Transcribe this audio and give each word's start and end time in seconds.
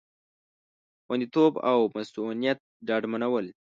خوندیتوب 1.05 1.53
او 1.71 1.79
مصئونیت 1.95 2.59
ډاډمنول 2.87 3.45